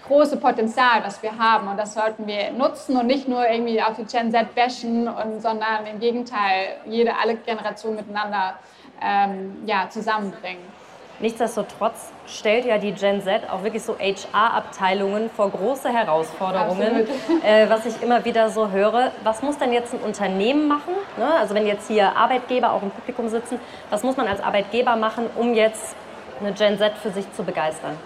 [0.07, 1.69] große Potenzial, das wir haben.
[1.69, 5.41] Und das sollten wir nutzen und nicht nur irgendwie auf die Gen Z bashen, und,
[5.41, 8.59] sondern im Gegenteil jede, alle Generationen miteinander
[9.01, 10.76] ähm, ja, zusammenbringen.
[11.19, 17.09] Nichtsdestotrotz stellt ja die Gen Z auch wirklich so HR-Abteilungen vor große Herausforderungen,
[17.43, 19.13] äh, was ich immer wieder so höre.
[19.23, 20.95] Was muss denn jetzt ein Unternehmen machen?
[21.17, 21.35] Ne?
[21.39, 25.25] Also wenn jetzt hier Arbeitgeber auch im Publikum sitzen, was muss man als Arbeitgeber machen,
[25.37, 25.95] um jetzt
[26.41, 27.97] eine Gen Z für sich zu begeistern?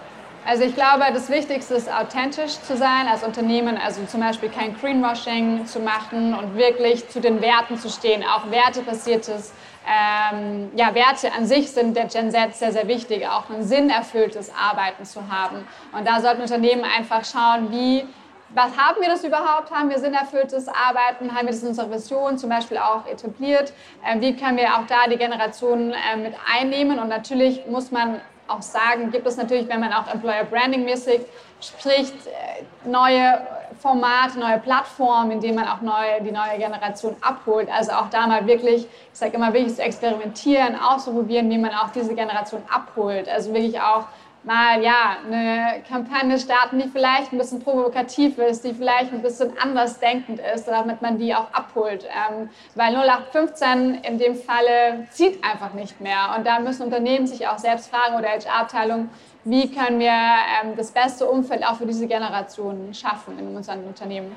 [0.45, 4.75] Also ich glaube, das Wichtigste ist authentisch zu sein als Unternehmen, also zum Beispiel kein
[4.75, 9.53] Greenwashing zu machen und wirklich zu den Werten zu stehen, auch wertebasiertes.
[9.87, 14.51] Ähm, ja, Werte an sich sind der Gen Z sehr, sehr wichtig, auch ein sinnerfülltes
[14.55, 15.67] Arbeiten zu haben.
[15.91, 18.05] Und da sollten Unternehmen einfach schauen, wie
[18.53, 19.71] was haben wir das überhaupt?
[19.71, 21.33] Haben wir sinnerfülltes Arbeiten?
[21.33, 23.71] Haben wir das in unserer Vision zum Beispiel auch etabliert?
[24.05, 26.99] Ähm, wie können wir auch da die Generationen äh, mit einnehmen?
[26.99, 31.21] Und natürlich muss man auch sagen, gibt es natürlich, wenn man auch Employer Branding mäßig
[31.61, 33.39] spricht, äh, neue
[33.81, 37.67] Formate, neue Plattformen, in denen man auch neue, die neue Generation abholt.
[37.71, 41.89] Also auch da mal wirklich, ich sage immer wirklich zu experimentieren, auszuprobieren, wie man auch
[41.89, 43.27] diese Generation abholt.
[43.27, 44.05] Also wirklich auch
[44.43, 49.53] mal ja eine Kampagne starten, die vielleicht ein bisschen provokativ ist, die vielleicht ein bisschen
[49.61, 52.05] anders denkend ist, damit man die auch abholt.
[52.05, 56.33] Ähm, weil 0815 in dem Falle zieht einfach nicht mehr.
[56.35, 59.09] Und da müssen Unternehmen sich auch selbst fragen oder HR-Abteilungen,
[59.43, 64.35] wie können wir ähm, das beste Umfeld auch für diese Generation schaffen in unseren Unternehmen.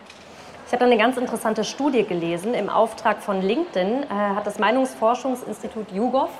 [0.66, 2.54] Ich habe eine ganz interessante Studie gelesen.
[2.54, 6.30] Im Auftrag von LinkedIn äh, hat das Meinungsforschungsinstitut YouGov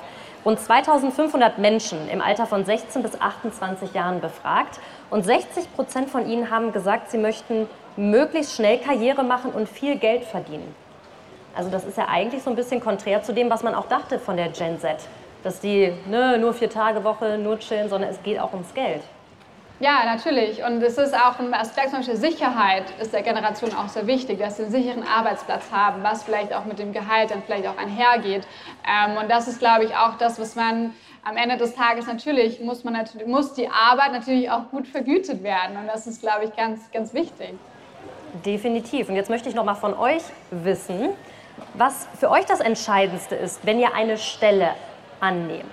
[0.45, 4.79] rund 2500 Menschen im Alter von 16 bis 28 Jahren befragt
[5.11, 9.97] und 60 Prozent von ihnen haben gesagt, sie möchten möglichst schnell Karriere machen und viel
[9.97, 10.75] Geld verdienen.
[11.57, 14.19] Also das ist ja eigentlich so ein bisschen konträr zu dem, was man auch dachte
[14.19, 14.97] von der Gen Z,
[15.45, 19.03] dass die ne, nur vier Tage Woche nur chillen, sondern es geht auch ums Geld.
[19.81, 20.63] Ja, natürlich.
[20.63, 24.39] Und es ist auch ein Aspekt, zum Beispiel Sicherheit ist der Generation auch sehr wichtig,
[24.39, 27.77] dass sie einen sicheren Arbeitsplatz haben, was vielleicht auch mit dem Gehalt dann vielleicht auch
[27.77, 28.47] einhergeht.
[28.87, 32.61] Ähm, und das ist, glaube ich, auch das, was man am Ende des Tages natürlich
[32.61, 35.77] muss man natürlich, muss die Arbeit natürlich auch gut vergütet werden.
[35.77, 37.55] Und das ist, glaube ich, ganz, ganz wichtig.
[38.45, 39.09] Definitiv.
[39.09, 41.11] Und jetzt möchte ich noch mal von euch wissen,
[41.75, 44.75] was für euch das Entscheidendste ist, wenn ihr eine Stelle
[45.21, 45.65] annehmt.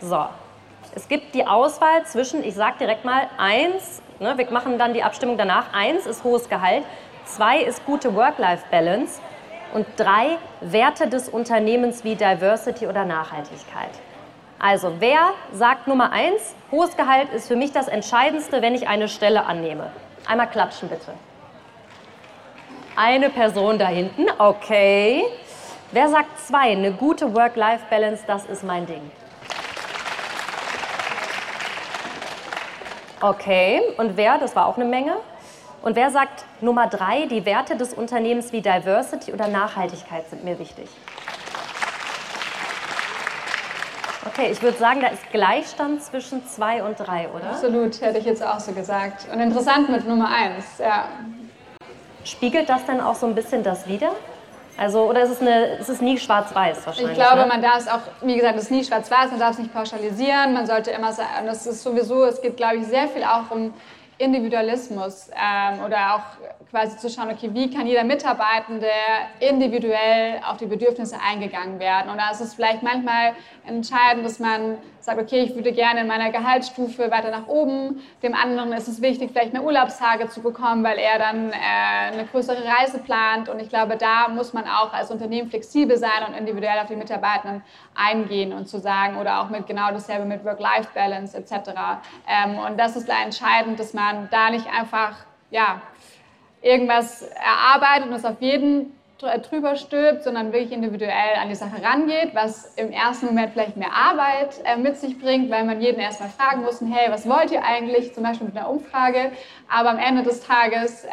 [0.00, 0.26] So,
[0.96, 5.02] es gibt die Auswahl zwischen, ich sage direkt mal, eins, ne, wir machen dann die
[5.02, 6.84] Abstimmung danach, eins ist hohes Gehalt,
[7.26, 9.20] zwei ist gute Work-Life-Balance
[9.74, 13.90] und drei Werte des Unternehmens wie Diversity oder Nachhaltigkeit.
[14.58, 19.08] Also wer sagt Nummer eins, hohes Gehalt ist für mich das Entscheidendste, wenn ich eine
[19.08, 19.90] Stelle annehme?
[20.26, 21.12] Einmal klatschen bitte.
[22.96, 25.26] Eine Person da hinten, okay.
[25.92, 26.70] Wer sagt zwei?
[26.70, 29.10] Eine gute Work-Life-Balance, das ist mein Ding.
[33.28, 35.16] Okay, und wer, das war auch eine Menge.
[35.82, 40.56] Und wer sagt Nummer drei, die Werte des Unternehmens wie Diversity oder Nachhaltigkeit sind mir
[40.60, 40.88] wichtig?
[44.26, 47.50] Okay, ich würde sagen, da ist Gleichstand zwischen zwei und drei, oder?
[47.50, 49.26] Absolut, hätte ich jetzt auch so gesagt.
[49.32, 51.08] Und interessant mit Nummer eins, ja.
[52.22, 54.12] Spiegelt das denn auch so ein bisschen das wider?
[54.78, 57.12] Also, oder ist es, eine, ist es nie schwarz-weiß wahrscheinlich?
[57.12, 57.46] Ich glaube, ne?
[57.46, 60.52] man darf es auch, wie gesagt, es ist nie schwarz-weiß, man darf es nicht pauschalisieren.
[60.52, 63.72] Man sollte immer sagen, das ist sowieso, es geht, glaube ich, sehr viel auch um
[64.18, 68.88] Individualismus ähm, oder auch quasi zu schauen, okay, wie kann jeder Mitarbeitende
[69.40, 72.10] individuell auf die Bedürfnisse eingegangen werden.
[72.10, 73.34] Und da ist es vielleicht manchmal
[73.66, 78.02] entscheidend, dass man sagt, okay, ich würde gerne in meiner Gehaltsstufe weiter nach oben.
[78.22, 82.24] Dem anderen ist es wichtig, vielleicht mehr Urlaubstage zu bekommen, weil er dann äh, eine
[82.24, 83.48] größere Reise plant.
[83.48, 86.96] Und ich glaube, da muss man auch als Unternehmen flexibel sein und individuell auf die
[86.96, 87.62] Mitarbeitenden
[87.96, 91.70] eingehen und zu sagen, oder auch mit genau dasselbe mit Work-Life-Balance etc.
[92.28, 95.16] Ähm, und das ist da entscheidend, dass man da nicht einfach,
[95.50, 95.80] ja,
[96.62, 102.34] irgendwas erarbeitet und es auf jeden drüber stülpt, sondern wirklich individuell an die Sache rangeht,
[102.34, 106.28] was im ersten Moment vielleicht mehr Arbeit äh, mit sich bringt, weil man jeden erstmal
[106.28, 109.32] fragen muss, hey, was wollt ihr eigentlich, zum Beispiel mit einer Umfrage,
[109.68, 111.08] aber am Ende des Tages äh,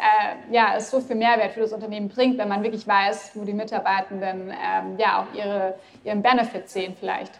[0.54, 3.54] ja, es so viel Mehrwert für das Unternehmen bringt, wenn man wirklich weiß, wo die
[3.54, 7.32] Mitarbeitenden ähm, ja auch ihre, ihren Benefit sehen vielleicht.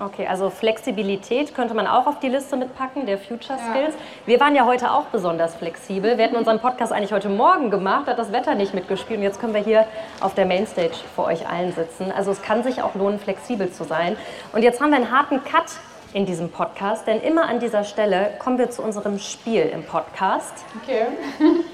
[0.00, 3.94] Okay, also Flexibilität könnte man auch auf die Liste mitpacken, der Future Skills.
[3.94, 4.00] Ja.
[4.26, 6.16] Wir waren ja heute auch besonders flexibel.
[6.16, 9.40] Wir hätten unseren Podcast eigentlich heute Morgen gemacht, hat das Wetter nicht mitgespielt und jetzt
[9.40, 9.86] können wir hier
[10.20, 12.12] auf der Mainstage vor euch allen sitzen.
[12.12, 14.16] Also es kann sich auch lohnen, flexibel zu sein.
[14.52, 15.72] Und jetzt haben wir einen harten Cut
[16.12, 20.64] in diesem Podcast, denn immer an dieser Stelle kommen wir zu unserem Spiel im Podcast.
[20.80, 21.06] Okay.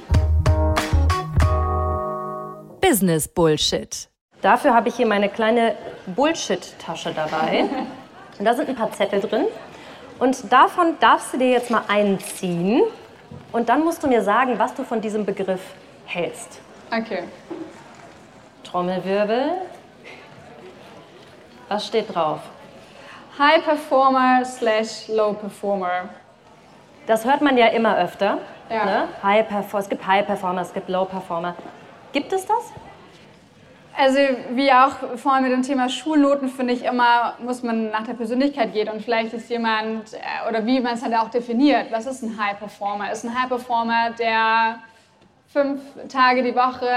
[2.80, 4.08] Business Bullshit.
[4.40, 5.74] Dafür habe ich hier meine kleine
[6.06, 7.68] Bullshit-Tasche dabei.
[8.38, 9.46] Und da sind ein paar Zettel drin.
[10.18, 12.82] Und davon darfst du dir jetzt mal einen ziehen.
[13.52, 15.60] Und dann musst du mir sagen, was du von diesem Begriff
[16.06, 16.60] hältst.
[16.90, 17.24] Okay.
[18.62, 19.52] Trommelwirbel.
[21.68, 22.40] Was steht drauf?
[23.38, 26.08] High Performer slash Low Performer.
[27.06, 28.38] Das hört man ja immer öfter.
[28.70, 28.84] Ja.
[28.84, 29.08] Ne?
[29.22, 31.54] High es gibt High Performer, es gibt Low Performer.
[32.12, 32.72] Gibt es das?
[33.96, 34.18] Also
[34.50, 38.72] wie auch vorhin mit dem Thema Schulnoten finde ich immer, muss man nach der Persönlichkeit
[38.72, 42.22] gehen und vielleicht ist jemand, äh, oder wie man es halt auch definiert, was ist
[42.22, 43.12] ein High Performer?
[43.12, 44.80] Ist ein High Performer, der
[45.54, 46.90] fünf Tage die Woche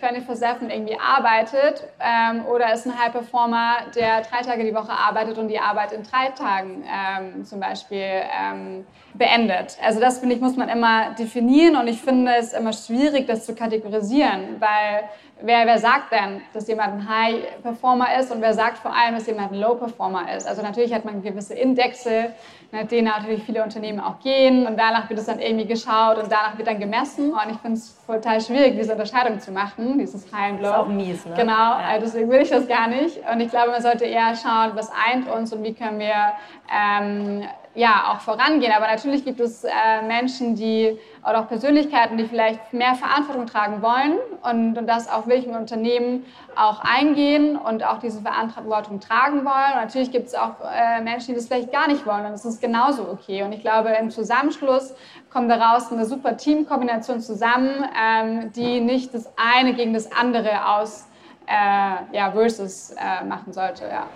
[0.00, 5.36] 24-7 irgendwie arbeitet ähm, oder ist ein High Performer, der drei Tage die Woche arbeitet
[5.36, 9.76] und die Arbeit in drei Tagen ähm, zum Beispiel ähm, beendet.
[9.84, 13.44] Also das finde ich, muss man immer definieren und ich finde es immer schwierig, das
[13.44, 15.04] zu kategorisieren, weil
[15.42, 19.14] wer, wer sagt denn, dass jemand ein High Performer ist und wer sagt vor allem,
[19.14, 20.46] dass jemand ein Low Performer ist?
[20.46, 22.32] Also natürlich hat man gewisse Indexe,
[22.70, 26.30] nach denen natürlich viele Unternehmen auch gehen und danach wird es dann irgendwie geschaut und
[26.30, 30.32] danach wird dann gemessen und ich finde es total schwierig, diese Unterscheidung zu machen, dieses
[30.32, 30.62] High und Low.
[30.62, 31.34] Das ist auch mies, ne?
[31.36, 31.96] Genau, ja.
[31.96, 34.90] Äh, deswegen will ich das gar nicht und ich glaube, man sollte eher schauen, was
[34.90, 36.32] eint uns und wie können wir
[36.72, 38.72] ähm, ja, auch vorangehen.
[38.72, 39.70] Aber natürlich gibt es äh,
[40.06, 45.26] Menschen, die oder auch Persönlichkeiten, die vielleicht mehr Verantwortung tragen wollen und, und das auch
[45.26, 49.72] wirklich im Unternehmen auch eingehen und auch diese Verantwortung tragen wollen.
[49.72, 52.44] Und natürlich gibt es auch äh, Menschen, die das vielleicht gar nicht wollen und das
[52.44, 53.42] ist genauso okay.
[53.42, 54.94] Und ich glaube, im Zusammenschluss
[55.30, 61.06] kommt daraus eine super Teamkombination zusammen, ähm, die nicht das eine gegen das andere aus
[61.46, 63.84] äh, ja, versus äh, machen sollte.
[63.84, 64.06] Ja.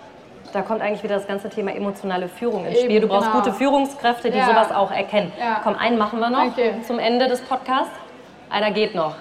[0.53, 3.01] Da kommt eigentlich wieder das ganze Thema emotionale Führung ins Spiel.
[3.01, 3.43] Du brauchst genau.
[3.43, 4.45] gute Führungskräfte, die ja.
[4.45, 5.31] sowas auch erkennen.
[5.39, 5.59] Ja.
[5.63, 6.75] Komm, einen machen wir noch okay.
[6.85, 7.91] zum Ende des Podcasts.
[8.49, 9.15] Einer geht noch.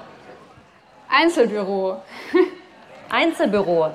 [1.09, 1.97] Einzelbüro.
[3.11, 3.91] Einzelbüro.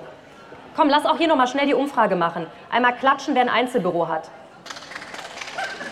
[0.75, 2.47] Komm, lass auch hier noch mal schnell die Umfrage machen.
[2.69, 4.29] Einmal klatschen, wer ein Einzelbüro hat.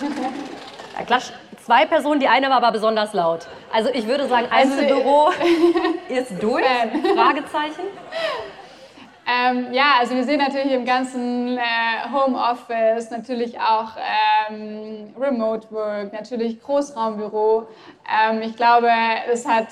[0.98, 1.32] Da klatscht
[1.66, 3.48] zwei Personen, die eine war aber besonders laut.
[3.72, 5.42] Also ich würde sagen, also Einzelbüro also,
[6.10, 6.66] ist durch?
[7.16, 7.84] Fragezeichen.
[9.30, 11.62] Ähm, ja, also wir sehen natürlich im ganzen äh,
[12.12, 13.92] Homeoffice, natürlich auch
[14.50, 17.68] ähm, Remote Work, natürlich Großraumbüro.
[18.10, 18.90] Ähm, ich glaube,
[19.32, 19.68] es hat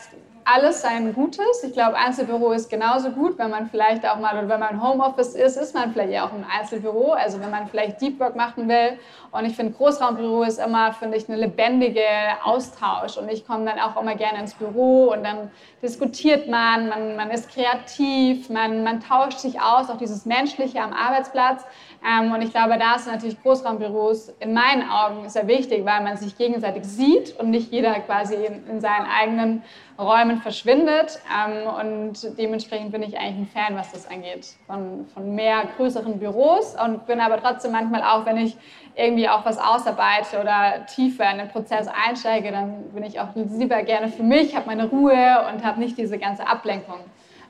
[0.48, 1.64] alles sein Gutes.
[1.64, 5.36] Ich glaube, Einzelbüro ist genauso gut, wenn man vielleicht auch mal, oder wenn man Homeoffice
[5.36, 7.12] ist, ist man vielleicht auch im Einzelbüro.
[7.12, 8.98] Also wenn man vielleicht Deep Work machen will.
[9.32, 12.02] Und ich finde, Großraumbüro ist immer, finde ich, eine lebendige
[12.44, 13.18] Austausch.
[13.18, 17.30] Und ich komme dann auch immer gerne ins Büro und dann diskutiert man, man, man
[17.30, 21.64] ist kreativ, man, man tauscht sich aus, auch dieses Menschliche am Arbeitsplatz.
[22.06, 26.18] Ähm, und ich glaube, da sind natürlich Großraumbüros in meinen Augen sehr wichtig, weil man
[26.18, 29.64] sich gegenseitig sieht und nicht jeder quasi in, in seinen eigenen
[29.98, 31.20] Räumen verschwindet.
[31.28, 36.20] Ähm, und dementsprechend bin ich eigentlich ein Fan, was das angeht, von, von mehr größeren
[36.20, 36.76] Büros.
[36.84, 38.58] Und bin aber trotzdem manchmal auch, wenn ich
[38.96, 43.84] irgendwie auch was ausarbeite oder tiefer in den Prozess einsteige, dann bin ich auch lieber
[43.84, 47.00] gerne für mich, habe meine Ruhe und habe nicht diese ganze Ablenkung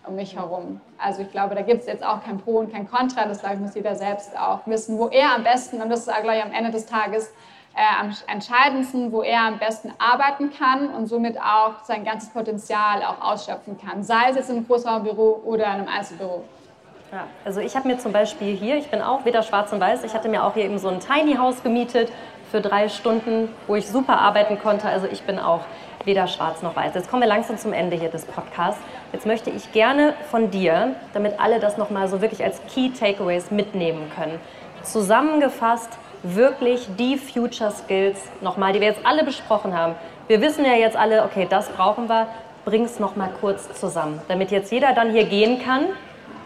[0.08, 0.82] um mich herum.
[0.98, 3.26] Also ich glaube, da gibt es jetzt auch kein Pro und kein Contra.
[3.26, 6.22] Das glaube ich, muss jeder selbst auch wissen, wo er am besten, und das ist
[6.22, 7.34] gleich am Ende des Tages
[7.76, 13.04] äh, am entscheidendsten, wo er am besten arbeiten kann und somit auch sein ganzes Potenzial
[13.04, 14.04] auch ausschöpfen kann.
[14.04, 16.43] Sei es jetzt im Großraumbüro oder in einem Einzelbüro.
[17.12, 20.04] Ja, also ich habe mir zum Beispiel hier, ich bin auch weder schwarz und weiß,
[20.04, 22.12] ich hatte mir auch hier eben so ein Tiny House gemietet
[22.52, 24.88] für drei Stunden, wo ich super arbeiten konnte.
[24.88, 25.62] Also ich bin auch
[26.08, 26.96] weder schwarz noch weiß.
[26.96, 28.82] Jetzt kommen wir langsam zum Ende hier des Podcasts.
[29.13, 33.52] Jetzt möchte ich gerne von dir, damit alle das nochmal so wirklich als Key Takeaways
[33.52, 34.39] mitnehmen können,
[34.82, 39.93] zusammengefasst wirklich die Future Skills nochmal, die wir jetzt alle besprochen haben.
[40.28, 42.28] Wir wissen ja jetzt alle, okay, das brauchen wir.
[42.65, 45.86] Bring es nochmal kurz zusammen, damit jetzt jeder dann hier gehen kann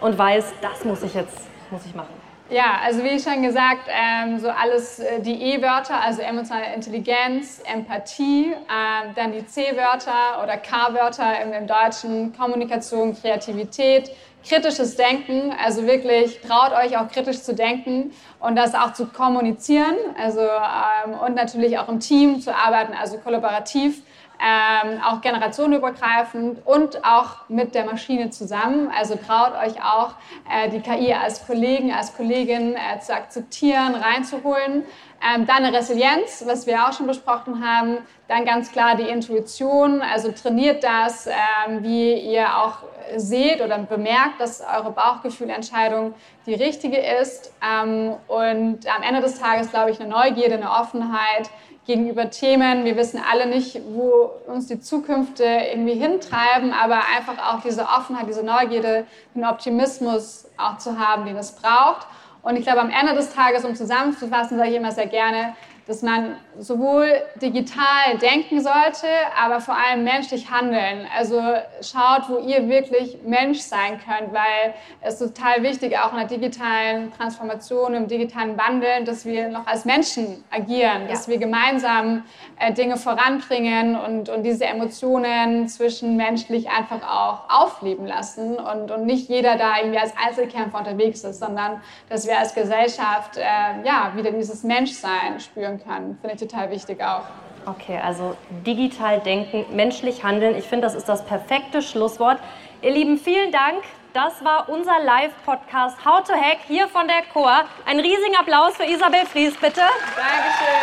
[0.01, 2.20] und weiß, das muss ich jetzt muss ich machen.
[2.51, 8.51] Ja, also wie schon gesagt, ähm, so alles äh, die E-Wörter, also emotionale Intelligenz, Empathie,
[8.51, 14.11] äh, dann die C-Wörter oder K-Wörter im, im, Deutschen, Kommunikation, Kreativität,
[14.45, 18.11] kritisches Denken, also wirklich traut euch auch kritisch zu denken
[18.41, 23.17] und das auch zu kommunizieren, also ähm, und natürlich auch im Team zu arbeiten, also
[23.19, 24.01] kollaborativ
[24.41, 28.91] ähm, auch generationenübergreifend und auch mit der Maschine zusammen.
[28.97, 30.15] Also traut euch auch,
[30.51, 34.83] äh, die KI als Kollegen, als Kollegin äh, zu akzeptieren, reinzuholen.
[35.23, 37.99] Ähm, dann eine Resilienz, was wir auch schon besprochen haben.
[38.27, 42.77] Dann ganz klar die Intuition, also trainiert das, ähm, wie ihr auch
[43.17, 46.15] seht oder bemerkt, dass eure Bauchgefühlentscheidung
[46.47, 47.53] die richtige ist.
[47.63, 51.51] Ähm, und am Ende des Tages, glaube ich, eine Neugierde, eine Offenheit,
[51.91, 52.85] gegenüber Themen.
[52.85, 58.27] Wir wissen alle nicht, wo uns die Zukünfte irgendwie hintreiben, aber einfach auch diese Offenheit,
[58.29, 62.07] diese Neugierde, den Optimismus auch zu haben, den es braucht.
[62.43, 65.53] Und ich glaube, am Ende des Tages, um zusammenzufassen, sage ich immer sehr gerne,
[65.87, 67.07] dass man sowohl
[67.41, 69.07] digital denken sollte,
[69.39, 71.07] aber vor allem menschlich handeln.
[71.17, 71.41] Also
[71.81, 76.27] schaut, wo ihr wirklich Mensch sein könnt, weil es ist total wichtig, auch in der
[76.27, 81.07] digitalen Transformation, im digitalen Wandel, dass wir noch als Menschen agieren, ja.
[81.09, 82.23] dass wir gemeinsam
[82.59, 89.29] äh, Dinge voranbringen und, und diese Emotionen zwischenmenschlich einfach auch aufleben lassen und, und nicht
[89.29, 93.41] jeder da irgendwie als Einzelkämpfer unterwegs ist, sondern dass wir als Gesellschaft äh,
[93.83, 96.17] ja, wieder dieses Menschsein spüren kann.
[96.21, 97.23] Finde ich total wichtig auch.
[97.65, 100.55] Okay, also digital denken, menschlich handeln.
[100.55, 102.39] Ich finde, das ist das perfekte Schlusswort.
[102.81, 103.83] Ihr Lieben, vielen Dank.
[104.13, 107.63] Das war unser Live-Podcast How to Hack hier von der Chor.
[107.85, 109.81] Ein riesigen Applaus für Isabel Fries, bitte.
[110.15, 110.81] Dankeschön.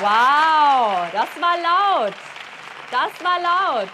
[0.00, 2.14] Wow, das war laut.
[2.90, 3.88] Das war laut.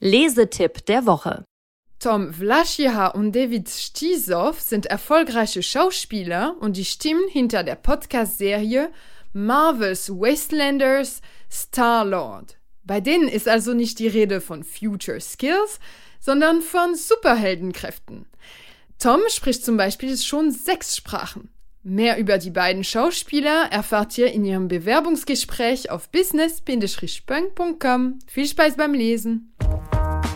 [0.00, 1.44] Lesetipp der Woche.
[2.00, 8.92] Tom Vlaschiha und David Stisow sind erfolgreiche Schauspieler und die Stimmen hinter der Podcast-Serie
[9.32, 12.56] Marvel's Wastelanders Star-Lord.
[12.84, 15.80] Bei denen ist also nicht die Rede von Future Skills,
[16.20, 18.26] sondern von Superheldenkräften.
[19.00, 21.50] Tom spricht zum Beispiel schon sechs Sprachen.
[21.82, 28.20] Mehr über die beiden Schauspieler erfahrt ihr in ihrem Bewerbungsgespräch auf business-punk.com.
[28.26, 29.52] Viel Spaß beim Lesen!